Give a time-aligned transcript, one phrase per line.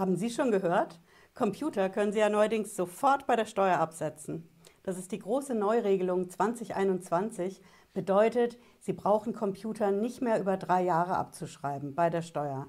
[0.00, 0.98] Haben Sie schon gehört?
[1.34, 4.48] Computer können Sie ja neuerdings sofort bei der Steuer absetzen.
[4.82, 7.60] Das ist die große Neuregelung 2021,
[7.92, 12.66] bedeutet, Sie brauchen Computer nicht mehr über drei Jahre abzuschreiben bei der Steuer.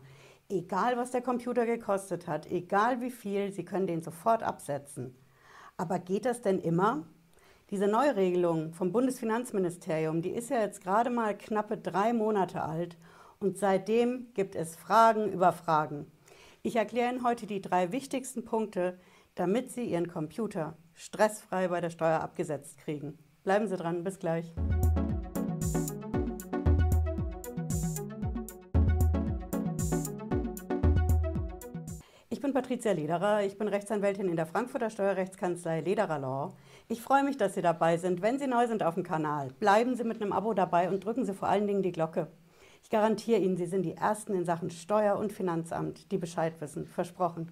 [0.50, 5.16] Egal, was der Computer gekostet hat, egal wie viel, Sie können den sofort absetzen.
[5.78, 7.06] Aber geht das denn immer?
[7.70, 12.98] Diese Neuregelung vom Bundesfinanzministerium, die ist ja jetzt gerade mal knappe drei Monate alt
[13.40, 16.12] und seitdem gibt es Fragen über Fragen.
[16.64, 19.00] Ich erkläre Ihnen heute die drei wichtigsten Punkte,
[19.34, 23.18] damit Sie Ihren Computer stressfrei bei der Steuer abgesetzt kriegen.
[23.44, 24.54] Bleiben Sie dran, bis gleich.
[32.30, 36.54] Ich bin Patricia Lederer, ich bin Rechtsanwältin in der Frankfurter Steuerrechtskanzlei Lederer Law.
[36.88, 38.22] Ich freue mich, dass Sie dabei sind.
[38.22, 41.26] Wenn Sie neu sind auf dem Kanal, bleiben Sie mit einem Abo dabei und drücken
[41.26, 42.28] Sie vor allen Dingen die Glocke.
[42.84, 46.86] Ich garantiere Ihnen, Sie sind die Ersten in Sachen Steuer- und Finanzamt, die Bescheid wissen.
[46.86, 47.52] Versprochen.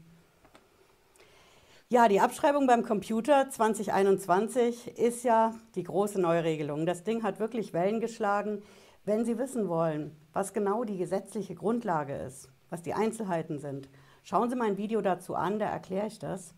[1.91, 6.85] Ja, die Abschreibung beim Computer 2021 ist ja die große Neuregelung.
[6.85, 8.61] Das Ding hat wirklich Wellen geschlagen.
[9.05, 13.89] Wenn Sie wissen wollen, was genau die gesetzliche Grundlage ist, was die Einzelheiten sind,
[14.21, 16.53] schauen Sie mein Video dazu an, da erkläre ich das.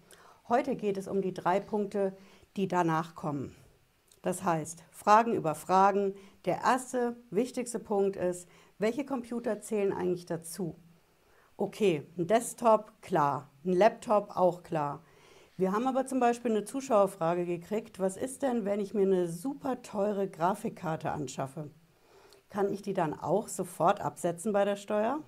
[0.49, 2.11] Heute geht es um die drei Punkte,
[2.57, 3.55] die danach kommen.
[4.21, 6.13] Das heißt, Fragen über Fragen.
[6.45, 10.75] Der erste wichtigste Punkt ist, welche Computer zählen eigentlich dazu?
[11.57, 13.49] Okay, ein Desktop, klar.
[13.65, 15.03] Ein Laptop, auch klar.
[15.57, 19.27] Wir haben aber zum Beispiel eine Zuschauerfrage gekriegt, was ist denn, wenn ich mir eine
[19.27, 21.69] super teure Grafikkarte anschaffe?
[22.49, 25.19] Kann ich die dann auch sofort absetzen bei der Steuer?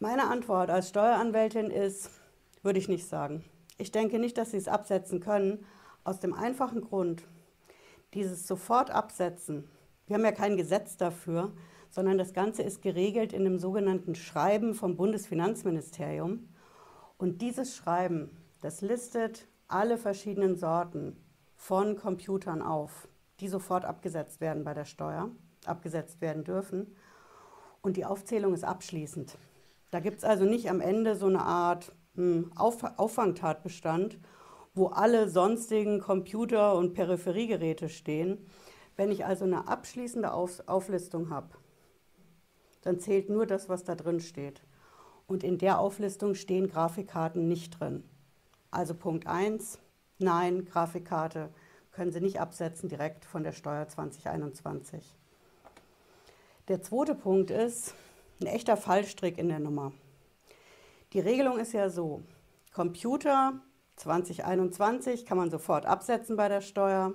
[0.00, 2.10] Meine Antwort als Steueranwältin ist,
[2.64, 3.44] würde ich nicht sagen.
[3.78, 5.64] Ich denke nicht, dass Sie es absetzen können,
[6.04, 7.24] aus dem einfachen Grund,
[8.14, 9.68] dieses sofort absetzen,
[10.06, 11.52] wir haben ja kein Gesetz dafür,
[11.88, 16.48] sondern das Ganze ist geregelt in dem sogenannten Schreiben vom Bundesfinanzministerium.
[17.18, 18.30] Und dieses Schreiben,
[18.60, 21.16] das listet alle verschiedenen Sorten
[21.54, 23.08] von Computern auf,
[23.40, 25.30] die sofort abgesetzt werden bei der Steuer,
[25.64, 26.96] abgesetzt werden dürfen.
[27.80, 29.38] Und die Aufzählung ist abschließend.
[29.90, 34.18] Da gibt es also nicht am Ende so eine Art hm, Auf Auffangtatbestand,
[34.74, 38.46] wo alle sonstigen Computer und Peripheriegeräte stehen.
[38.96, 41.50] Wenn ich also eine abschließende Auf Auflistung habe,
[42.82, 44.62] dann zählt nur das, was da drin steht.
[45.26, 48.04] Und in der Auflistung stehen Grafikkarten nicht drin.
[48.70, 49.78] Also Punkt 1,
[50.18, 51.50] nein, Grafikkarte
[51.92, 55.16] können Sie nicht absetzen direkt von der Steuer 2021.
[56.68, 57.94] Der zweite Punkt ist
[58.40, 59.92] ein echter Fallstrick in der Nummer.
[61.12, 62.22] Die Regelung ist ja so,
[62.72, 63.60] Computer
[63.96, 67.14] 2021 kann man sofort absetzen bei der Steuer.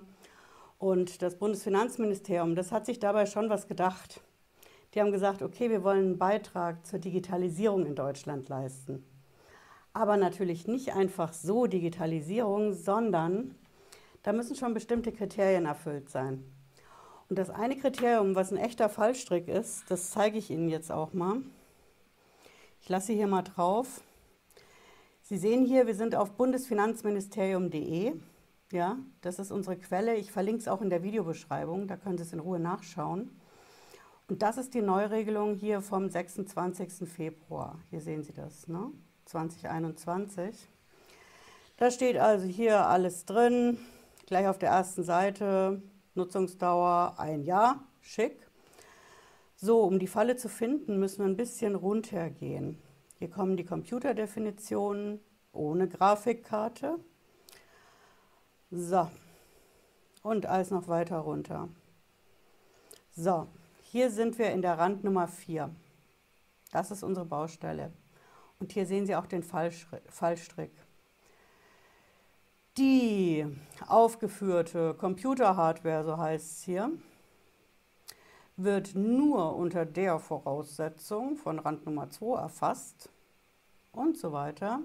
[0.79, 4.21] Und das Bundesfinanzministerium, das hat sich dabei schon was gedacht.
[4.93, 9.03] Die haben gesagt, okay, wir wollen einen Beitrag zur Digitalisierung in Deutschland leisten.
[9.93, 13.55] Aber natürlich nicht einfach so Digitalisierung, sondern
[14.23, 16.43] da müssen schon bestimmte Kriterien erfüllt sein.
[17.29, 21.13] Und das eine Kriterium, was ein echter Fallstrick ist, das zeige ich Ihnen jetzt auch
[21.13, 21.41] mal.
[22.81, 24.01] Ich lasse hier mal drauf.
[25.29, 28.13] Sie sehen hier, wir sind auf bundesfinanzministerium.de.
[28.71, 30.15] Ja, das ist unsere Quelle.
[30.15, 33.37] Ich verlinke es auch in der Videobeschreibung, da können Sie es in Ruhe nachschauen.
[34.29, 37.09] Und das ist die Neuregelung hier vom 26.
[37.09, 37.77] Februar.
[37.89, 38.89] Hier sehen Sie das, ne?
[39.25, 40.55] 2021.
[41.75, 43.77] Da steht also hier alles drin,
[44.27, 45.81] gleich auf der ersten Seite,
[46.15, 48.47] Nutzungsdauer ein Jahr, schick.
[49.57, 52.81] So, um die Falle zu finden, müssen wir ein bisschen runtergehen.
[53.19, 55.19] Hier kommen die Computerdefinitionen
[55.51, 56.99] ohne Grafikkarte.
[58.69, 59.09] So,
[60.23, 61.69] und alles noch weiter runter.
[63.15, 63.47] So,
[63.81, 65.73] hier sind wir in der Randnummer 4.
[66.71, 67.91] Das ist unsere Baustelle.
[68.59, 70.71] Und hier sehen Sie auch den Fallstrick.
[72.77, 73.47] Die
[73.87, 76.91] aufgeführte Computerhardware, so heißt es hier,
[78.57, 83.09] wird nur unter der Voraussetzung von Randnummer 2 erfasst
[83.91, 84.81] und so weiter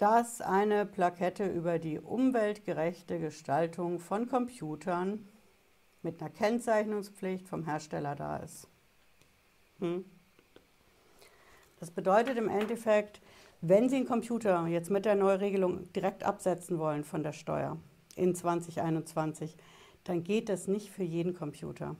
[0.00, 5.28] dass eine Plakette über die umweltgerechte Gestaltung von Computern
[6.00, 8.66] mit einer Kennzeichnungspflicht vom Hersteller da ist.
[9.78, 10.06] Hm?
[11.80, 13.20] Das bedeutet im Endeffekt,
[13.60, 17.76] wenn Sie einen Computer jetzt mit der Neuregelung direkt absetzen wollen von der Steuer
[18.16, 19.54] in 2021,
[20.04, 21.96] dann geht das nicht für jeden Computer.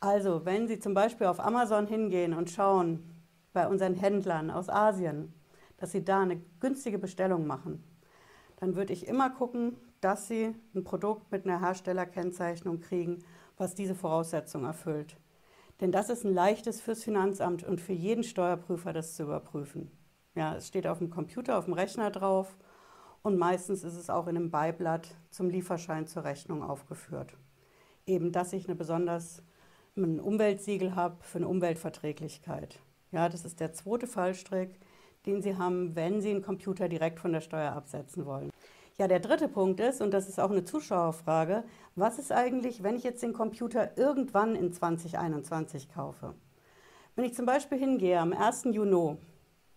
[0.00, 3.02] Also, wenn Sie zum Beispiel auf Amazon hingehen und schauen
[3.52, 5.34] bei unseren Händlern aus Asien,
[5.76, 7.84] dass Sie da eine günstige Bestellung machen,
[8.56, 13.18] dann würde ich immer gucken, dass Sie ein Produkt mit einer Herstellerkennzeichnung kriegen,
[13.56, 15.16] was diese Voraussetzung erfüllt.
[15.80, 19.90] Denn das ist ein leichtes fürs Finanzamt und für jeden Steuerprüfer, das zu überprüfen.
[20.34, 22.56] Ja, es steht auf dem Computer, auf dem Rechner drauf
[23.22, 27.36] und meistens ist es auch in einem Beiblatt zum Lieferschein zur Rechnung aufgeführt.
[28.06, 29.42] Eben, dass ich eine besonders
[29.96, 32.78] ein Umweltsiegel habe für eine Umweltverträglichkeit.
[33.12, 34.78] Ja, das ist der zweite Fallstrick,
[35.26, 38.50] den Sie haben, wenn Sie einen Computer direkt von der Steuer absetzen wollen.
[38.98, 41.64] Ja, der dritte Punkt ist, und das ist auch eine Zuschauerfrage,
[41.96, 46.34] was ist eigentlich, wenn ich jetzt den Computer irgendwann in 2021 kaufe?
[47.16, 48.64] Wenn ich zum Beispiel hingehe am 1.
[48.72, 49.16] Juni,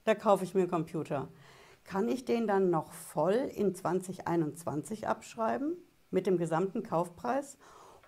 [0.04, 1.30] da kaufe ich mir einen Computer,
[1.83, 5.77] kann ich den dann noch voll in 2021 abschreiben
[6.12, 7.57] mit dem gesamten Kaufpreis?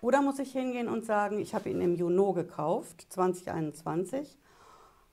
[0.00, 4.38] Oder muss ich hingehen und sagen, ich habe ihn im Juni gekauft, 2021,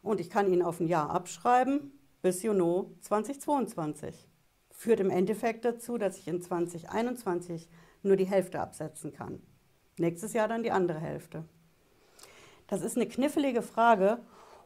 [0.01, 4.27] und ich kann ihn auf ein Jahr abschreiben bis Juni 2022?
[4.69, 7.69] Führt im Endeffekt dazu, dass ich in 2021
[8.01, 9.42] nur die Hälfte absetzen kann.
[9.98, 11.45] Nächstes Jahr dann die andere Hälfte.
[12.68, 14.19] Das ist eine knifflige Frage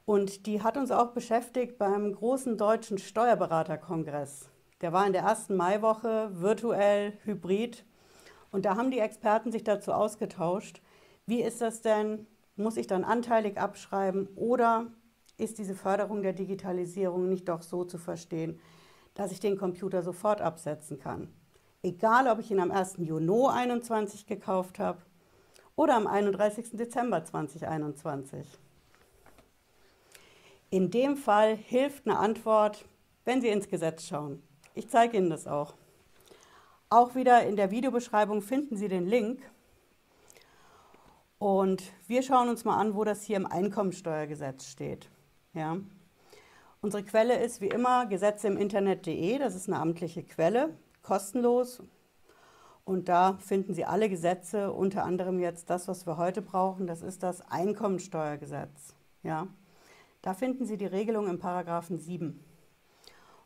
[0.08, 4.50] und die hat uns auch beschäftigt beim großen deutschen Steuerberaterkongress.
[4.80, 7.84] Der war in der ersten Maiwoche virtuell, hybrid.
[8.50, 10.82] Und da haben die Experten sich dazu ausgetauscht,
[11.26, 12.26] wie ist das denn,
[12.56, 14.88] muss ich dann anteilig abschreiben oder
[15.38, 18.62] ist diese Förderung der Digitalisierung nicht doch so zu verstehen,
[19.14, 21.34] dass ich den Computer sofort absetzen kann?
[21.84, 22.96] Egal, ob ich ihn am 1.
[23.00, 25.00] Juni 2021 gekauft habe
[25.76, 26.78] oder am 31.
[26.78, 28.58] Dezember 2021.
[30.70, 32.86] In dem Fall hilft eine Antwort,
[33.24, 34.44] wenn Sie ins Gesetz schauen.
[34.74, 35.76] Ich zeige Ihnen das auch.
[36.90, 39.42] Auch wieder in der Videobeschreibung finden Sie den Link.
[41.40, 45.10] Und wir schauen uns mal an, wo das hier im Einkommensteuergesetz steht.
[45.54, 45.78] Ja.
[46.82, 51.82] Unsere Quelle ist wie immer Gesetze im Internet.de, das ist eine amtliche Quelle kostenlos.
[52.84, 57.02] Und da finden Sie alle Gesetze, unter anderem jetzt das, was wir heute brauchen, das
[57.02, 58.96] ist das Einkommensteuergesetz.
[59.24, 59.48] Ja?
[60.28, 62.38] Da finden Sie die Regelung im Paragraphen 7.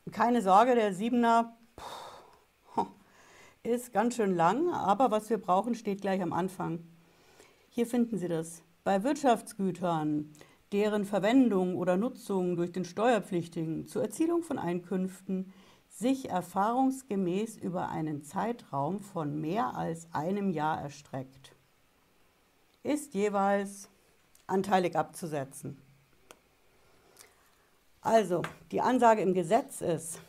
[0.04, 1.51] Und keine Sorge, der 7er
[3.62, 6.83] ist ganz schön lang, aber was wir brauchen, steht gleich am Anfang.
[7.69, 8.63] Hier finden Sie das.
[8.83, 10.31] Bei Wirtschaftsgütern,
[10.72, 15.54] deren Verwendung oder Nutzung durch den Steuerpflichtigen zur Erzielung von Einkünften
[15.88, 21.56] sich erfahrungsgemäß über einen Zeitraum von mehr als einem Jahr erstreckt,
[22.81, 23.88] ist jeweils
[24.48, 25.80] anteilig abzusetzen.
[28.01, 30.19] Also, die Ansage im Gesetz ist,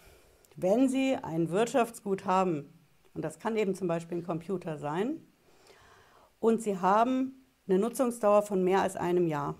[0.56, 2.70] wenn Sie ein Wirtschaftsgut haben,
[3.14, 5.26] und das kann eben zum Beispiel ein Computer sein,
[6.38, 9.54] und Sie haben eine Nutzungsdauer von mehr als einem Jahr,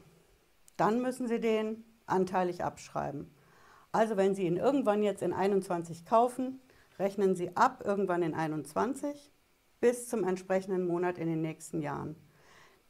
[0.77, 3.35] dann müssen Sie den anteilig abschreiben.
[3.93, 6.61] Also wenn Sie ihn irgendwann jetzt in 21 kaufen,
[6.99, 9.33] rechnen Sie ab irgendwann in 21
[9.81, 12.17] bis zum entsprechenden Monat in den nächsten Jahren.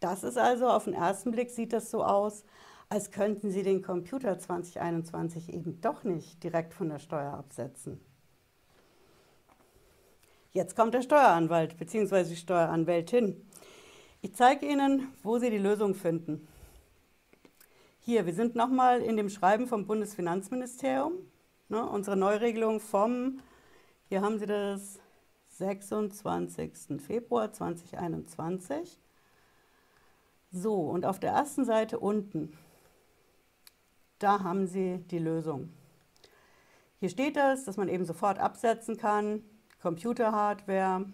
[0.00, 2.44] Das ist also auf den ersten Blick sieht das so aus,
[2.92, 7.98] als könnten Sie den Computer 2021 eben doch nicht direkt von der Steuer absetzen.
[10.50, 12.24] Jetzt kommt der Steueranwalt bzw.
[12.24, 13.48] die Steueranwältin.
[14.20, 16.46] Ich zeige Ihnen, wo Sie die Lösung finden.
[18.00, 21.14] Hier, wir sind nochmal in dem Schreiben vom Bundesfinanzministerium.
[21.70, 23.40] Ne, unsere Neuregelung vom,
[24.10, 25.00] hier haben Sie das,
[25.48, 27.00] 26.
[27.00, 29.00] Februar 2021.
[30.50, 32.52] So, und auf der ersten Seite unten,
[34.22, 35.72] da haben Sie die Lösung.
[37.00, 39.42] Hier steht das, dass man eben sofort absetzen kann,
[39.80, 41.06] Computerhardware.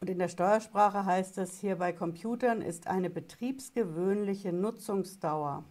[0.00, 5.64] Und in der Steuersprache heißt es hier bei Computern ist eine betriebsgewöhnliche Nutzungsdauer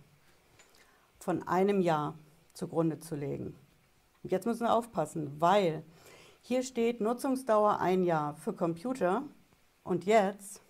[1.18, 2.14] von einem Jahr
[2.54, 3.56] zugrunde zu legen.
[4.22, 5.84] Und jetzt müssen wir aufpassen, weil
[6.42, 9.24] hier steht Nutzungsdauer ein Jahr für Computer
[9.84, 10.62] und jetzt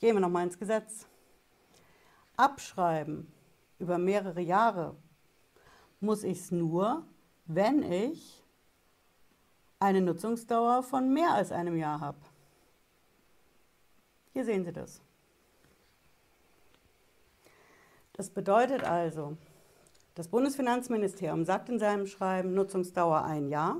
[0.00, 1.06] gehen wir nochmal ins Gesetz.
[2.36, 3.32] Abschreiben
[3.78, 4.96] über mehrere Jahre
[6.00, 7.04] muss ich es nur,
[7.46, 8.42] wenn ich
[9.78, 12.18] eine Nutzungsdauer von mehr als einem Jahr habe.
[14.32, 15.00] Hier sehen Sie das.
[18.14, 19.36] Das bedeutet also,
[20.14, 23.76] das Bundesfinanzministerium sagt in seinem Schreiben Nutzungsdauer ein Jahr.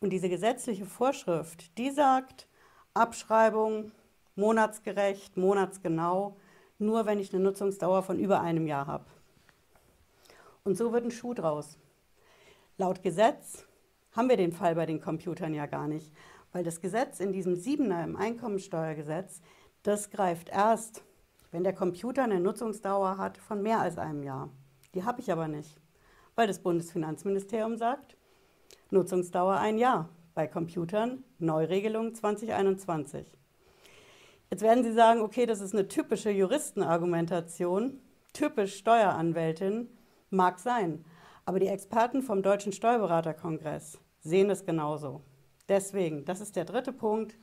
[0.00, 2.48] Und diese gesetzliche Vorschrift, die sagt
[2.94, 3.92] Abschreibung
[4.34, 6.36] monatsgerecht, monatsgenau,
[6.80, 9.04] nur wenn ich eine Nutzungsdauer von über einem Jahr habe.
[10.64, 11.78] Und so wird ein Schuh draus.
[12.78, 13.66] Laut Gesetz
[14.12, 16.12] haben wir den Fall bei den Computern ja gar nicht,
[16.52, 19.40] weil das Gesetz in diesem Siebener im Einkommensteuergesetz,
[19.82, 21.02] das greift erst
[21.50, 24.50] wenn der Computer eine Nutzungsdauer hat von mehr als einem Jahr.
[24.94, 25.80] Die habe ich aber nicht,
[26.34, 28.16] weil das Bundesfinanzministerium sagt,
[28.90, 33.36] Nutzungsdauer ein Jahr bei Computern, Neuregelung 2021.
[34.52, 38.00] Jetzt werden Sie sagen, okay, das ist eine typische Juristenargumentation,
[38.32, 39.88] typisch Steueranwältin,
[40.30, 41.04] mag sein.
[41.44, 45.22] Aber die Experten vom Deutschen Steuerberaterkongress sehen es genauso.
[45.68, 47.38] Deswegen, das ist der dritte Punkt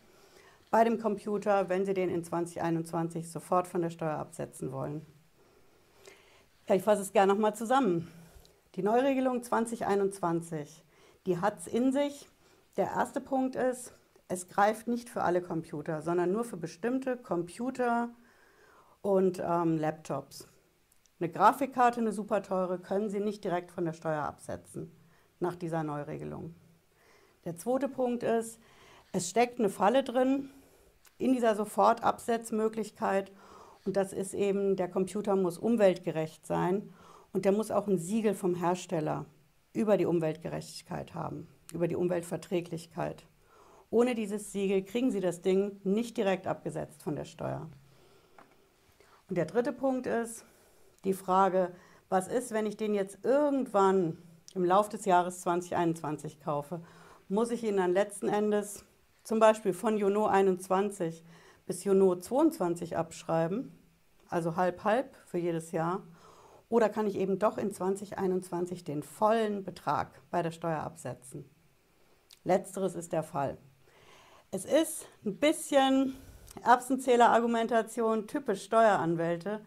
[0.70, 5.06] bei dem Computer, wenn Sie den in 2021 sofort von der Steuer absetzen wollen.
[6.68, 8.12] Ich fasse es gerne nochmal zusammen.
[8.76, 10.84] Die Neuregelung 2021,
[11.26, 12.28] die hat es in sich.
[12.76, 13.94] Der erste Punkt ist,
[14.28, 18.10] es greift nicht für alle Computer, sondern nur für bestimmte Computer
[19.02, 20.48] und ähm, Laptops.
[21.20, 24.92] Eine Grafikkarte, eine super teure, können Sie nicht direkt von der Steuer absetzen
[25.40, 26.56] nach dieser Neuregelung.
[27.46, 28.60] Der zweite Punkt ist,
[29.14, 30.50] es steckt eine Falle drin
[31.18, 33.32] in dieser Sofortabsetzmöglichkeit
[33.86, 36.94] und das ist eben, der Computer muss umweltgerecht sein
[37.32, 39.26] und der muss auch ein Siegel vom Hersteller
[39.74, 43.26] über die Umweltgerechtigkeit haben, über die Umweltverträglichkeit.
[43.90, 47.70] Ohne dieses Siegel kriegen Sie das Ding nicht direkt abgesetzt von der Steuer.
[49.30, 50.46] Und der dritte Punkt ist
[51.04, 51.72] die Frage,
[52.10, 54.18] was ist, wenn ich den jetzt irgendwann
[54.56, 56.82] im Laufe des Jahres 2021 kaufe?
[57.30, 58.86] Muss ich ihn dann letzten Endes
[59.24, 61.24] zum Beispiel von Juno 21
[61.66, 63.78] bis Juno 22 abschreiben?
[64.30, 66.04] also halb-halb für jedes Jahr.
[66.70, 71.50] Oder kann ich eben doch in 2021 den vollen Betrag bei der Steuer absetzen?
[72.44, 73.58] Letzteres ist der Fall.
[74.52, 76.16] Es ist ein bisschen
[76.64, 79.62] Erbsenzähler-Argumentation, typisch Steueranwälte,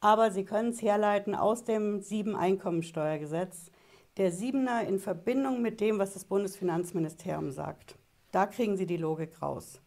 [0.00, 3.70] aber Sie können es herleiten aus dem sieben Einkommensteuergesetz.
[4.16, 7.96] Der Siebener in Verbindung mit dem, was das Bundesfinanzministerium sagt.
[8.30, 9.82] Da kriegen Sie die Logik raus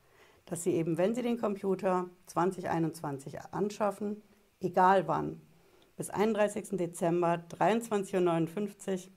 [0.45, 4.21] dass Sie eben, wenn Sie den Computer 2021 anschaffen,
[4.59, 5.41] egal wann,
[5.97, 6.77] bis 31.
[6.77, 9.11] Dezember 23.59 Uhr,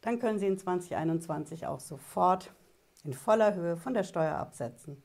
[0.00, 2.52] dann können Sie in 2021 auch sofort
[3.04, 5.02] in voller Höhe von der Steuer absetzen.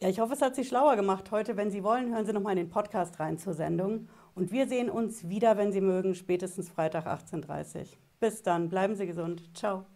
[0.00, 1.56] Ja, ich hoffe, es hat Sie schlauer gemacht heute.
[1.56, 4.08] Wenn Sie wollen, hören Sie nochmal in den Podcast rein zur Sendung.
[4.34, 7.86] Und wir sehen uns wieder, wenn Sie mögen, spätestens Freitag 18.30 Uhr.
[8.18, 9.50] Bis dann, bleiben Sie gesund.
[9.54, 9.86] Ciao.